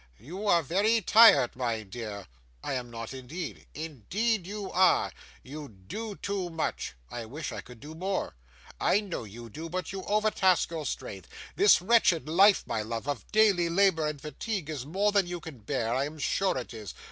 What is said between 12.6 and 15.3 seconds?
my love, of daily labour and fatigue, is more than